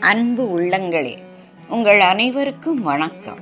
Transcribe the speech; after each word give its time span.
அன்பு 0.00 0.60
உள்ளங்களே 0.60 1.16
உங்கள் 1.68 2.00
அனைவருக்கும் 2.00 2.80
வணக்கம். 2.80 3.38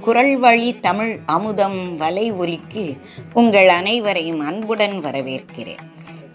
குரல் 0.00 0.36
வழி 0.36 0.80
தமிழ் 0.80 1.18
அமுதம் 1.26 1.96
வலை 1.96 2.32
ஒலிக்கு 2.32 2.98
உங்கள் 3.32 3.68
அனைவரையும் 3.68 4.40
அன்புடன் 4.40 4.92
வரவேற்கிறேன். 4.92 5.78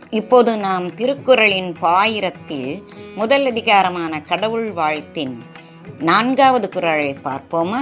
இப்போது 0.10 0.58
நாம் 0.58 0.96
திருக்குறளின் 0.96 1.76
பாயிரத்தில் 1.82 2.84
முதல் 3.16 3.46
அதிகாரமான 3.46 4.22
கடவுள் 4.22 4.74
வாழ்த்தின் 4.74 5.38
நான்காவது 6.00 6.70
குரலை 6.70 7.18
பார்ப்போமா? 7.24 7.82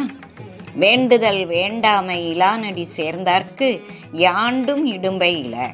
வேண்டுதல் 0.75 1.45
வேண்டாமை 1.45 2.29
இலானடி 2.29 2.87
சேர்ந்தார்க்கு 2.97 3.81
யாண்டும் 4.11 4.85
இடும்பை 4.85 5.49
இல. 5.49 5.69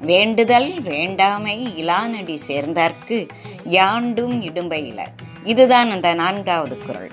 வேண்டுதல் 0.00 0.82
வேண்டாமை 0.82 1.76
இலானடி 1.76 2.40
சேர்ந்தார்க்கு 2.48 3.28
யாண்டும் 3.64 4.42
இடும்பை 4.42 4.86
இல. 4.86 5.10
இதுதான் 5.44 5.90
அந்த 5.90 6.14
நான்காவது 6.14 6.78
குரல். 6.78 7.10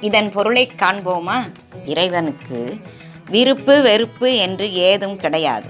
இதன் 0.00 0.30
பொருளை 0.30 0.70
காண்போமா? 0.76 1.52
இறைவனுக்கு 1.84 2.76
விருப்பு 3.30 3.82
வெறுப்பு 3.82 4.34
என்று 4.34 4.72
ஏதும் 4.72 5.16
கிடையாது. 5.16 5.68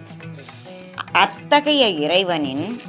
அத்தகைய 1.13 1.89
இறைவனின் 1.89 2.81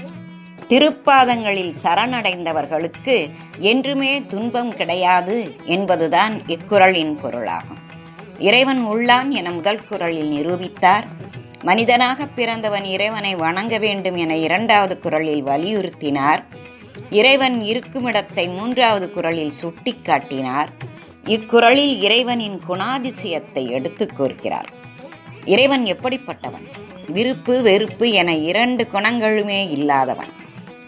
திருப்பாதங்களில் 0.67 1.73
சரணடைந்தவர்களுக்கு 1.83 3.29
என்றுமே 3.57 4.25
துன்பம் 4.25 4.73
கிடையாது 4.73 5.55
என்பதுதான் 5.65 6.41
இக்குறளின் 6.47 7.19
பொருளாகும். 7.21 7.79
இறைவன் 8.39 8.85
உள்ளான் 8.85 9.29
என 9.29 9.51
முதல் 9.51 9.83
குரலில் 9.83 10.31
நிரூபித்தார். 10.31 11.03
மனிதனாக 11.61 12.25
பிறந்தவன் 12.25 12.83
இறைவனை 12.83 13.35
வணங்க 13.35 13.77
வேண்டும் 13.77 14.15
என 14.15 14.35
இரண்டாவது 14.35 14.99
குரலில் 14.99 15.45
வலியுறுத்தினார். 15.45 16.43
இறைவன் 17.09 17.61
இருக்குமிடத்தை 17.61 18.55
மூன்றாவது 18.55 19.11
குரலில் 19.11 19.51
சுட்டி 19.51 19.93
காட்டினார் 19.93 20.71
இக்குரலில் 21.25 22.01
இறைவனின் 22.01 22.61
குணாதிசயத்தை 22.67 23.69
எடுத்துக் 23.69 24.11
கூறுகிறார். 24.15 24.69
இறைவன் 25.45 25.85
எப்படிப்பட்டவன்? 25.85 26.67
விருப்பு 27.07 27.61
வெறுப்பு 27.61 28.09
என 28.09 28.35
இரண்டு 28.35 28.87
குணங்களுமே 28.93 29.69
இல்லாதவன். 29.69 30.27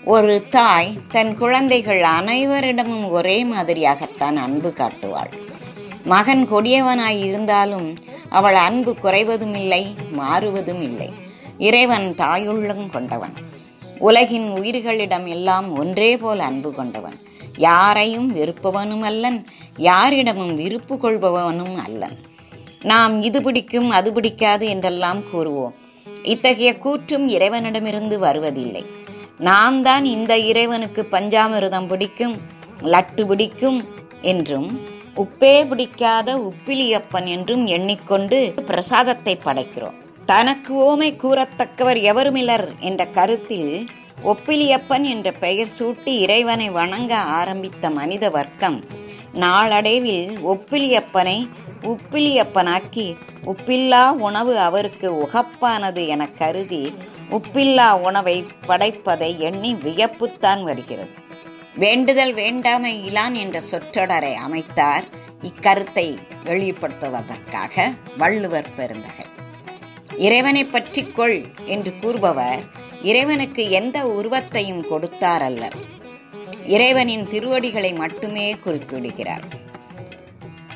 ஒரு 0.05 0.45
தாய் 0.49 0.97
தன் 1.11 1.37
குழந்தைகள் 1.37 2.01
அனைவரிடமும் 2.01 3.09
ஒரே 3.09 3.45
மாதிரியாகத்தான் 3.45 4.35
அன்பு 4.35 4.71
காட்டுவாள். 4.71 5.31
மகன் 6.03 6.51
கொடியவனாய் 6.51 7.23
இருந்தாலும் 7.23 7.97
அவள் 8.29 8.55
அன்பு 8.55 8.95
குறைவதும் 9.03 9.55
இல்லை 9.55 9.95
மாறுவதும் 10.11 10.81
இல்லை 10.81 11.09
இறைவன் 11.57 12.15
தாயுள்ளம் 12.15 12.89
கொண்டவன். 12.89 13.33
உலகின் 14.07 14.47
உயிர்களிடம் 14.59 15.27
எல்லாம் 15.35 15.67
ஒன்றே 15.81 16.11
போல் 16.17 16.41
அன்பு 16.47 16.69
கொண்டவன். 16.73 17.17
யாரையும் 17.67 18.29
வெறுப்பவனும் 18.35 19.03
அல்லன் 19.09 19.39
யாரிடமும் 19.89 20.53
விருப்பு 20.55 20.95
கொள்பவனும் 20.95 21.77
அல்லன். 21.85 22.17
நாம் 22.91 23.15
இது 23.21 23.39
பிடிக்கும் 23.41 23.89
அது 23.89 24.09
பிடிக்காது 24.13 24.65
என்றெல்லாம் 24.67 25.21
கூறுவோம். 25.31 25.75
இத்தகைய 26.33 26.71
கூற்றும் 26.85 27.25
இறைவனிடமிருந்து 27.27 28.17
வருவதில்லை. 28.19 28.83
நாம் 29.39 29.77
தான் 29.81 30.05
இந்த 30.15 30.33
இறைவனுக்கு 30.51 31.01
பஞ்சாமிருதம் 31.11 31.87
பிடிக்கும் 31.87 32.35
லட்டு 32.93 33.23
பிடிக்கும் 33.27 33.79
என்றும் 34.31 34.69
உப்பே 35.23 35.55
பிடிக்காத 35.69 36.29
உப்பிலியப்பன் 36.49 37.27
என்றும் 37.35 37.65
எண்ணிக்கொண்டு 37.75 38.37
பிரசாதத்தை 38.65 39.33
படைக்கிறோம். 39.45 39.97
தனக்கு 40.25 40.73
ஓமை 40.81 41.09
கூறத்தக்கவர் 41.15 41.99
எவருமில்லர் 42.01 42.79
என்ற 42.79 43.07
கருத்தில் 43.07 43.87
ஒப்பிலியப்பன் 44.23 45.01
என்ற 45.01 45.31
பெயர் 45.31 45.69
சூட்டி 45.79 46.13
இறைவனை 46.25 46.69
வணங்க 46.69 47.17
ஆரம்பித்த 47.17 47.89
மனித 47.89 48.29
வர்க்கம் 48.29 48.83
நாளடைவில் 49.33 50.29
ஒப்பிலியப்பனை 50.45 51.49
உப்பிலியப்பனாக்கி 51.81 53.15
உப்பில்லா 53.45 54.09
உணவு 54.09 54.59
அவருக்கு 54.59 55.09
உகப்பானது 55.25 56.07
என 56.07 56.29
கருதி 56.29 56.93
உப்பில்லா 57.31 57.99
உணவை 57.99 58.45
படைப்பதை 58.67 59.37
எண்ணி 59.37 59.73
வியப்புத்தான் 59.73 60.63
வருகிறது. 60.63 61.13
வேண்டுதல் 61.75 62.33
வேண்டாமை 62.33 63.05
இலான் 63.05 63.35
என்ற 63.35 63.59
சொற்றொடரை 63.71 64.33
அமைத்தார். 64.47 65.05
இக்கருத்தை 65.41 66.17
வெளிப்படுத்துவதற்காக 66.45 67.95
வள்ளுவர் 68.17 68.69
பெருந்தகை. 68.75 69.25
இறைவனை 70.17 70.65
பற்றிக்கொள் 70.65 71.37
என்று 71.65 71.93
கூறுபவர் 72.01 72.63
இறைவனுக்கு 73.01 73.69
எந்த 73.69 74.07
உருவத்தையும் 74.07 74.85
கொடுத்தார் 74.87 75.41
அல்லர் 75.41 75.77
இறைவனின் 76.65 77.27
திருவடிகளை 77.27 77.93
மட்டுமே 77.93 78.51
குறிப்பிடுகிறார். 78.51 79.45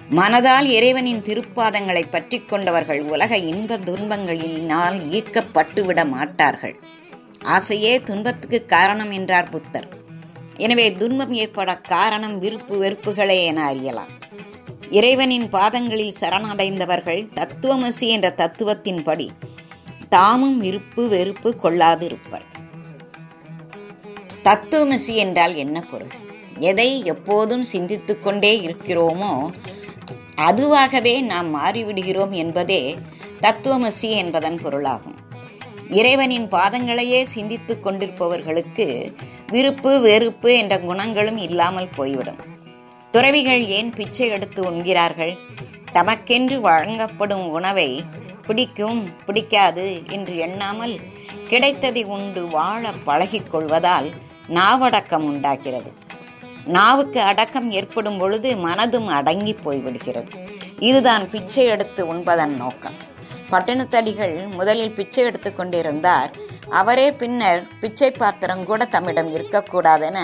மனதால் 0.10 0.66
இறைவனின் 0.66 1.22
திருப்பாதங்களை 1.22 2.04
பற்றி 2.12 2.40
கொண்டவர்கள் 2.40 3.02
உலக 3.02 3.38
இன்ப 3.38 3.78
துன்பங்களினால் 3.78 4.98
ஈர்க்கப்பட்டுவிட 5.12 6.08
மாட்டார்கள். 6.10 6.76
ஆசையே 7.44 8.00
துன்பத்துக்கு 8.00 8.66
காரணம் 8.66 9.12
என்றார் 9.12 9.50
புத்தர். 9.50 9.88
எனவே 10.58 10.92
துன்பம் 10.92 11.32
ஏற்பட 11.32 11.76
காரணம் 11.76 12.40
விருப்பு 12.40 12.76
வெறுப்புகளே 12.84 13.44
என 13.46 13.64
அறியலாம். 13.64 14.14
இறைவனின் 14.90 15.50
பாதங்களில் 15.50 16.14
சரணடைந்தவர்கள் 16.20 17.28
தத்துவமசி 17.36 18.08
என்ற 18.08 18.34
தத்துவத்தின்படி 18.38 19.28
தாமும் 20.10 20.58
விருப்பு 20.60 21.08
வெறுப்பு 21.08 21.56
கொள்ளாதிருப்பர். 21.64 22.46
தத்துவமசி 24.44 25.16
என்றால் 25.16 25.56
என்ன 25.56 25.82
பொருள்? 25.82 26.14
எதை 26.58 27.06
எப்போதும் 27.06 27.64
சிந்தித்து 27.64 28.20
கொண்டே 28.20 28.60
இருக்கிறோமோ 28.60 29.50
அதுவாகவே 30.36 31.22
நாம் 31.22 31.56
மாறிவிடுகிறோம் 31.56 32.30
என்பதே 32.30 32.98
தத்துவமசி 33.42 34.10
என்பதன் 34.10 34.60
பொருளாகும். 34.62 35.16
இறைவனின் 35.90 36.48
பாதங்களையே 36.48 37.22
சிந்தித்து 37.22 37.80
கொண்டிருப்பவர்களுக்கு 37.80 39.16
விருப்பு 39.52 40.00
வெறுப்பு 40.00 40.56
என்ற 40.56 40.80
குணங்களும் 40.80 41.38
இல்லாமல் 41.38 41.94
போய்விடும். 41.96 42.56
துறவிகள் 43.18 43.68
ஏன் 43.68 43.94
பிச்சை 43.94 44.28
எடுத்து 44.28 44.72
உண்கிறார்கள்? 44.72 45.38
தமக்கென்று 45.94 46.60
வழங்கப்படும் 46.60 47.50
உணவை 47.50 48.06
பிடிக்கும் 48.48 49.16
பிடிக்காது 49.26 50.02
என்று 50.10 50.38
எண்ணாமல் 50.38 51.00
கிடைத்ததை 51.48 52.04
உண்டு 52.04 52.48
வாழ 52.48 52.92
பழகிக் 53.04 53.52
கொள்வதால் 53.52 54.12
நாவடக்கம் 54.50 55.26
உண்டாகிறது. 55.26 55.94
நாவுக்கு 56.66 57.22
அடக்கம் 57.22 57.72
ஏற்படும் 57.72 58.18
பொழுது 58.18 58.56
மனதும் 58.56 59.08
அடங்கி 59.08 59.56
போய்விடுகிறது. 59.66 60.32
இதுதான் 60.80 61.30
பிச்சை 61.30 61.66
எடுத்து 61.66 62.14
உண்பதன் 62.14 62.56
நோக்கம். 62.56 62.98
பட்டணத்தடிகள் 63.52 64.52
முதலில் 64.52 64.94
பிச்சை 64.94 65.24
எடுத்து 65.24 65.56
கொண்டிருந்தார். 65.56 66.36
அவரே 66.70 67.12
பின்னர் 67.12 67.68
பிச்சை 67.80 68.12
பாத்திரம் 68.12 68.66
கூட 68.66 68.86
தம்மிடம் 68.86 69.36
இருக்கக்கூடாதென 69.36 70.18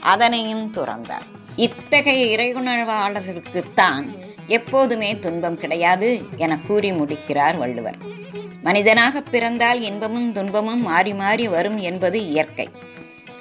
அதனையும் 0.00 0.72
துறந்தார். 0.72 1.32
இத்தகைய 1.56 2.36
இறைகுணர்வாளர்களுக்குத்தான் 2.36 4.06
எப்போதுமே 4.46 5.18
துன்பம் 5.18 5.58
கிடையாது 5.58 6.22
என 6.36 6.58
கூறி 6.58 6.92
முடிக்கிறார் 6.92 7.56
வள்ளுவர். 7.56 7.98
மனிதனாக 8.62 9.20
பிறந்தால் 9.20 9.80
இன்பமும் 9.80 10.32
துன்பமும் 10.32 10.82
மாறி 10.82 11.14
மாறி 11.14 11.48
வரும் 11.48 11.78
என்பது 11.78 12.28
இயற்கை. 12.28 12.68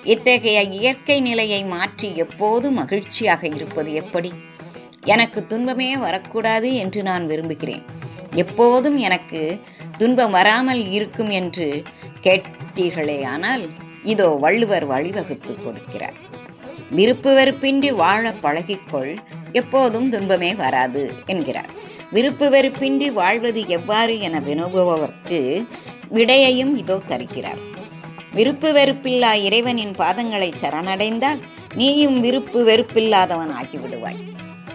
இத்தகைய 0.03 0.61
இயற்கை 0.61 1.21
நிலையை 1.21 1.63
மாற்றி 1.63 2.15
எப்போதும் 2.15 2.73
மகிழ்ச்சியாக 2.73 3.47
இருப்பது 3.47 3.93
எப்படி? 3.93 4.33
எனக்கு 5.03 5.45
துன்பமே 5.45 5.97
வரக்கூடாது 5.97 6.75
என்று 6.75 7.03
நான் 7.03 7.27
விரும்புகிறேன். 7.27 7.83
எப்போதும் 8.35 8.97
எனக்கு 8.97 9.61
துன்பம் 9.97 10.31
வராமல் 10.31 10.91
இருக்கும் 10.91 11.29
என்று 11.29 11.83
கேட்டீர்களே 12.21 13.23
ஆனால் 13.23 13.65
இதோ 14.03 14.27
வள்ளுவர் 14.27 14.87
வழிவகுத்து 14.87 15.55
கொடுக்கிறார். 15.65 16.17
விருப்பு 16.93 17.31
வெறுப்பின்றி 17.37 17.95
வாழ 17.95 18.33
பழகிக்கொள் 18.41 19.13
எப்போதும் 19.51 20.09
துன்பமே 20.09 20.53
வராது 20.53 21.13
என்கிறார். 21.25 21.71
விருப்பு 22.11 22.45
வெறுப்பின்றி 22.49 23.11
வாழ்வது 23.11 23.67
எவ்வாறு 23.67 24.19
என 24.19 24.39
வினவுபவர்க்கு 24.39 25.39
விடையையும் 26.13 26.77
இதோ 26.77 26.99
தருகிறார். 27.07 27.61
விருப்பு 28.31 28.73
வெறுப்பில்லா 28.73 29.33
இறைவனின் 29.33 29.91
பாதங்களை 29.91 30.49
சரணடைந்தால் 30.61 31.41
நீயும் 31.75 32.19
விருப்பு 32.19 32.59
வெறுப்பில்லாதவன் 32.67 33.53
ஆகிவிடுவாய். 33.61 34.21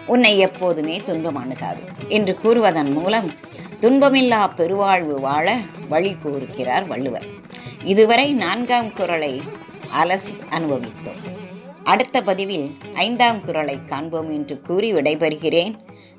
உன்னை 0.05 0.37
எப்போதுமே 0.39 1.01
துன்பம் 1.05 1.35
அணுகாது 1.35 1.81
என்று 2.07 2.37
கூறுவதன் 2.43 2.91
மூலம் 2.91 3.29
துன்பமில்லா 3.81 4.41
பெருவாழ்வு 4.55 5.19
வாழ 5.19 5.57
வழி 5.89 6.13
கூறுகிறார் 6.13 6.87
வள்ளுவர். 6.87 7.27
இதுவரை 7.83 8.33
நான்காம் 8.33 8.93
குரலை 8.93 9.41
அலசி 10.03 10.35
அனுபவித்தோம். 10.51 11.37
அடுத்த 11.91 12.21
பதிவில் 12.21 12.67
ஐந்தாம் 12.93 13.45
குரலை 13.45 13.77
காண்போம் 13.85 14.29
என்று 14.31 14.61
கூறி 14.61 14.93
விடைபெறுகிறேன். 14.93 15.73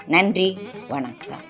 நன்றி 0.06 0.58
வணக்கம். 0.88 1.44